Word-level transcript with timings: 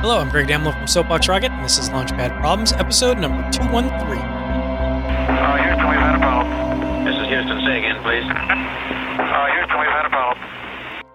Hello, 0.00 0.18
I'm 0.18 0.30
Greg 0.30 0.46
Damlow 0.46 0.72
from 0.72 0.86
Soapbox 0.86 1.28
Rocket, 1.28 1.52
and 1.52 1.62
this 1.62 1.76
is 1.76 1.90
Launchpad 1.90 2.40
Problems, 2.40 2.72
episode 2.72 3.18
number 3.18 3.42
213. 3.52 3.92
Uh, 3.92 5.56
Houston, 5.62 5.88
we've 5.90 5.98
had 5.98 6.14
a 6.14 6.18
problem. 6.18 7.04
This 7.04 7.14
is 7.16 7.26
Houston. 7.28 7.60
Say 7.66 7.78
again, 7.80 8.02
please. 8.02 8.24
Uh, 8.24 9.46
Houston, 9.52 9.78
we've 9.78 9.90
had 9.90 10.06
a 10.06 10.08
problem. 10.08 10.48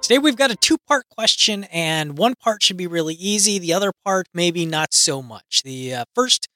Today 0.03 0.19
we've 0.19 0.35
got 0.35 0.51
a 0.51 0.55
two 0.55 0.77
part 0.87 1.09
question, 1.09 1.63
and 1.71 2.15
one 2.15 2.35
part 2.35 2.61
should 2.61 2.77
be 2.77 2.85
really 2.85 3.15
easy, 3.15 3.57
the 3.57 3.73
other 3.73 3.91
part 4.05 4.27
maybe 4.35 4.67
not 4.67 4.93
so 4.93 5.23
much. 5.23 5.63
The 5.63 5.95
uh, 5.95 6.05
first 6.13 6.47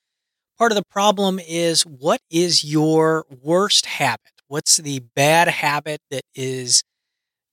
part 0.55 0.71
of 0.71 0.75
the 0.75 0.85
problem 0.87 1.39
is 1.39 1.81
what 1.81 2.21
is 2.29 2.63
your 2.63 3.25
worst 3.41 3.87
habit? 3.87 4.33
What's 4.47 4.77
the 4.77 4.99
bad 5.15 5.47
habit 5.47 6.01
that 6.11 6.25
is 6.35 6.83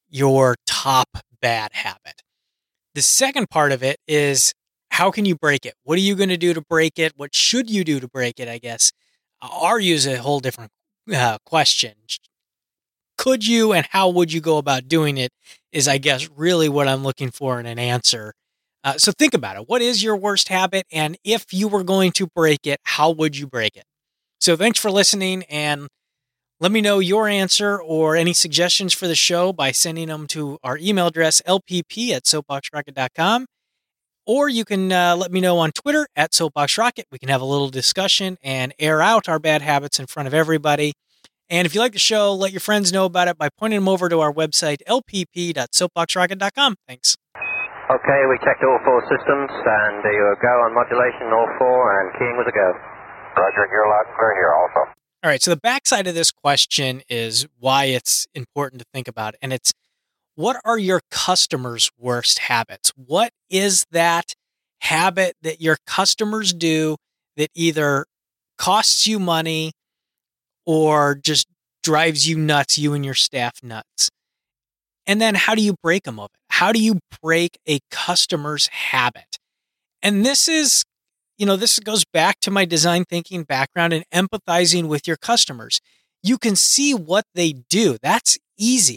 your 0.06 0.54
top 0.66 1.16
bad 1.40 1.70
habit? 1.72 2.20
The 2.94 3.00
second 3.00 3.48
part 3.48 3.72
of 3.72 3.82
it 3.82 3.96
is 4.06 4.52
how 4.96 5.10
can 5.10 5.26
you 5.26 5.36
break 5.36 5.66
it? 5.66 5.74
What 5.84 5.98
are 5.98 6.00
you 6.00 6.14
going 6.14 6.30
to 6.30 6.38
do 6.38 6.54
to 6.54 6.62
break 6.62 6.98
it? 6.98 7.12
What 7.16 7.34
should 7.34 7.68
you 7.68 7.84
do 7.84 8.00
to 8.00 8.08
break 8.08 8.40
it? 8.40 8.48
I 8.48 8.56
guess. 8.56 8.92
Are 9.42 9.78
you 9.78 9.94
is 9.94 10.06
a 10.06 10.16
whole 10.16 10.40
different 10.40 10.70
uh, 11.12 11.36
question. 11.44 11.92
Could 13.18 13.46
you 13.46 13.74
and 13.74 13.86
how 13.90 14.08
would 14.08 14.32
you 14.32 14.40
go 14.40 14.56
about 14.56 14.88
doing 14.88 15.18
it? 15.18 15.32
Is 15.70 15.86
I 15.86 15.98
guess 15.98 16.30
really 16.30 16.70
what 16.70 16.88
I'm 16.88 17.02
looking 17.02 17.30
for 17.30 17.60
in 17.60 17.66
an 17.66 17.78
answer. 17.78 18.32
Uh, 18.84 18.96
so 18.96 19.12
think 19.12 19.34
about 19.34 19.56
it. 19.56 19.68
What 19.68 19.82
is 19.82 20.02
your 20.02 20.16
worst 20.16 20.48
habit? 20.48 20.86
And 20.90 21.18
if 21.24 21.52
you 21.52 21.68
were 21.68 21.84
going 21.84 22.12
to 22.12 22.28
break 22.28 22.66
it, 22.66 22.80
how 22.84 23.10
would 23.10 23.36
you 23.36 23.46
break 23.46 23.76
it? 23.76 23.84
So 24.40 24.56
thanks 24.56 24.78
for 24.78 24.90
listening 24.90 25.42
and 25.50 25.88
let 26.58 26.72
me 26.72 26.80
know 26.80 27.00
your 27.00 27.28
answer 27.28 27.78
or 27.78 28.16
any 28.16 28.32
suggestions 28.32 28.94
for 28.94 29.06
the 29.06 29.14
show 29.14 29.52
by 29.52 29.72
sending 29.72 30.08
them 30.08 30.26
to 30.28 30.58
our 30.64 30.78
email 30.78 31.08
address, 31.08 31.42
lpp 31.46 32.12
at 32.12 32.24
soapboxrocket.com. 32.24 33.46
Or 34.26 34.48
you 34.48 34.64
can 34.64 34.92
uh, 34.92 35.14
let 35.16 35.30
me 35.30 35.40
know 35.40 35.58
on 35.58 35.70
Twitter 35.70 36.08
at 36.16 36.32
soapboxrocket. 36.32 37.04
We 37.12 37.18
can 37.18 37.28
have 37.28 37.40
a 37.40 37.44
little 37.44 37.68
discussion 37.70 38.38
and 38.42 38.74
air 38.78 39.00
out 39.00 39.28
our 39.28 39.38
bad 39.38 39.62
habits 39.62 40.00
in 40.00 40.06
front 40.06 40.26
of 40.26 40.34
everybody. 40.34 40.94
And 41.48 41.64
if 41.64 41.74
you 41.74 41.80
like 41.80 41.92
the 41.92 42.00
show, 42.00 42.34
let 42.34 42.50
your 42.50 42.60
friends 42.60 42.92
know 42.92 43.04
about 43.04 43.28
it 43.28 43.38
by 43.38 43.48
pointing 43.56 43.78
them 43.78 43.88
over 43.88 44.08
to 44.08 44.18
our 44.18 44.32
website, 44.32 44.78
lpp.soapboxrocket.com. 44.88 46.74
Thanks. 46.88 47.16
Okay, 47.86 48.20
we 48.28 48.36
checked 48.42 48.64
all 48.66 48.80
four 48.84 49.00
systems, 49.06 49.46
and 49.46 50.02
uh, 50.04 50.10
you 50.10 50.34
go 50.42 50.50
on 50.66 50.74
modulation, 50.74 51.30
all 51.30 51.46
four, 51.56 52.00
and 52.02 52.10
keying 52.18 52.34
was 52.36 52.46
a 52.48 52.52
go. 52.52 52.74
Roger, 53.38 53.68
you're 53.70 53.88
loud 53.88 54.06
and 54.08 54.16
clear 54.18 54.34
here 54.34 54.52
also. 54.52 54.90
All 55.22 55.30
right. 55.30 55.42
So 55.42 55.50
the 55.50 55.56
backside 55.56 56.06
of 56.06 56.14
this 56.14 56.30
question 56.30 57.02
is 57.08 57.46
why 57.58 57.84
it's 57.86 58.26
important 58.34 58.80
to 58.80 58.86
think 58.92 59.08
about. 59.08 59.34
And 59.40 59.52
it's 59.52 59.72
what 60.36 60.60
are 60.64 60.78
your 60.78 61.00
customers' 61.10 61.90
worst 61.98 62.38
habits? 62.40 62.92
What 62.94 63.32
is 63.50 63.86
that 63.90 64.34
habit 64.80 65.34
that 65.42 65.60
your 65.60 65.78
customers 65.86 66.52
do 66.52 66.96
that 67.36 67.50
either 67.54 68.06
costs 68.58 69.06
you 69.06 69.18
money 69.18 69.72
or 70.64 71.14
just 71.14 71.48
drives 71.82 72.28
you 72.28 72.38
nuts, 72.38 72.78
you 72.78 72.92
and 72.92 73.04
your 73.04 73.14
staff 73.14 73.62
nuts? 73.62 74.10
And 75.06 75.20
then 75.20 75.34
how 75.34 75.54
do 75.54 75.62
you 75.62 75.74
break 75.82 76.04
them 76.04 76.20
of 76.20 76.30
it? 76.34 76.40
How 76.50 76.70
do 76.70 76.80
you 76.80 76.98
break 77.22 77.58
a 77.66 77.80
customer's 77.90 78.66
habit? 78.68 79.38
And 80.02 80.24
this 80.24 80.48
is 80.48 80.84
you 81.38 81.44
know, 81.44 81.56
this 81.56 81.78
goes 81.78 82.04
back 82.04 82.40
to 82.40 82.50
my 82.50 82.64
design 82.64 83.04
thinking 83.04 83.42
background 83.42 83.92
and 83.92 84.04
empathizing 84.10 84.88
with 84.88 85.06
your 85.06 85.16
customers. 85.16 85.80
You 86.22 86.38
can 86.38 86.56
see 86.56 86.94
what 86.94 87.24
they 87.34 87.52
do. 87.52 87.98
That's 88.02 88.38
easy. 88.58 88.96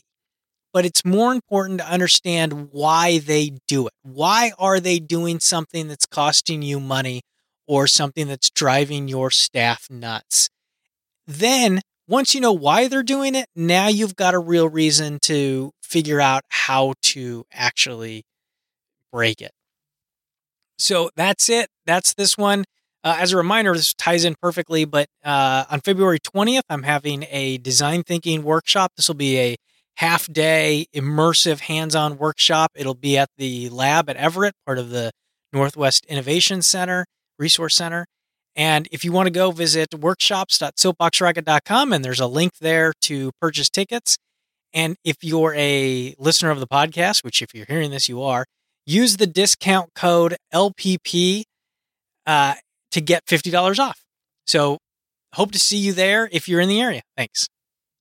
But 0.71 0.85
it's 0.85 1.03
more 1.03 1.31
important 1.31 1.79
to 1.79 1.87
understand 1.87 2.69
why 2.71 3.19
they 3.19 3.53
do 3.67 3.87
it. 3.87 3.93
Why 4.03 4.51
are 4.59 4.79
they 4.79 4.99
doing 4.99 5.39
something 5.39 5.87
that's 5.87 6.05
costing 6.05 6.61
you 6.61 6.79
money 6.79 7.21
or 7.67 7.87
something 7.87 8.27
that's 8.27 8.49
driving 8.49 9.07
your 9.07 9.31
staff 9.31 9.87
nuts? 9.89 10.49
Then, 11.25 11.81
once 12.07 12.33
you 12.33 12.41
know 12.41 12.53
why 12.53 12.87
they're 12.87 13.03
doing 13.03 13.35
it, 13.35 13.47
now 13.55 13.87
you've 13.87 14.15
got 14.15 14.33
a 14.33 14.39
real 14.39 14.67
reason 14.67 15.19
to 15.23 15.71
figure 15.81 16.21
out 16.21 16.43
how 16.49 16.93
to 17.01 17.45
actually 17.51 18.25
break 19.11 19.41
it. 19.41 19.51
So 20.77 21.09
that's 21.15 21.49
it. 21.49 21.69
That's 21.85 22.13
this 22.13 22.37
one. 22.37 22.65
Uh, 23.03 23.17
as 23.19 23.31
a 23.31 23.37
reminder, 23.37 23.73
this 23.73 23.93
ties 23.93 24.25
in 24.25 24.35
perfectly, 24.41 24.85
but 24.85 25.07
uh, 25.23 25.65
on 25.69 25.81
February 25.81 26.19
20th, 26.19 26.63
I'm 26.69 26.83
having 26.83 27.25
a 27.29 27.57
design 27.57 28.03
thinking 28.03 28.43
workshop. 28.43 28.93
This 28.95 29.07
will 29.07 29.15
be 29.15 29.37
a 29.37 29.55
half 29.99 30.31
day 30.31 30.87
immersive 30.95 31.59
hands 31.59 31.93
on 31.93 32.17
workshop. 32.17 32.71
It'll 32.73 32.93
be 32.93 33.17
at 33.17 33.29
the 33.37 33.67
lab 33.67 34.09
at 34.09 34.15
Everett, 34.15 34.53
part 34.65 34.77
of 34.79 34.91
the 34.91 35.11
Northwest 35.51 36.05
Innovation 36.05 36.61
Center, 36.61 37.05
Resource 37.37 37.75
Center. 37.75 38.05
And 38.55 38.87
if 38.93 39.03
you 39.03 39.11
want 39.11 39.27
to 39.27 39.31
go 39.31 39.51
visit 39.51 39.93
workshops.soapboxrocket.com, 39.93 41.91
and 41.91 42.05
there's 42.05 42.21
a 42.21 42.27
link 42.27 42.53
there 42.61 42.93
to 43.01 43.31
purchase 43.41 43.69
tickets. 43.69 44.17
And 44.73 44.95
if 45.03 45.17
you're 45.21 45.53
a 45.55 46.15
listener 46.17 46.49
of 46.51 46.61
the 46.61 46.67
podcast, 46.67 47.25
which 47.25 47.41
if 47.41 47.53
you're 47.53 47.65
hearing 47.65 47.91
this, 47.91 48.07
you 48.07 48.23
are, 48.23 48.45
use 48.85 49.17
the 49.17 49.27
discount 49.27 49.89
code 49.95 50.37
LPP 50.53 51.43
uh, 52.25 52.53
to 52.91 53.01
get 53.01 53.25
$50 53.25 53.79
off. 53.79 54.01
So 54.47 54.77
hope 55.33 55.51
to 55.51 55.59
see 55.59 55.77
you 55.77 55.91
there 55.91 56.29
if 56.31 56.47
you're 56.47 56.61
in 56.61 56.69
the 56.69 56.79
area. 56.81 57.01
Thanks. 57.17 57.49